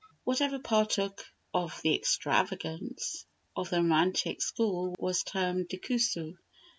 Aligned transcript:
Whatever 0.23 0.57
partook 0.57 1.27
of 1.53 1.79
the 1.83 1.93
extravagance 1.95 3.27
of 3.55 3.69
the 3.69 3.83
Romantic 3.83 4.41
school 4.41 4.95
was 4.97 5.21
termed 5.21 5.69
décousu. 5.69 6.37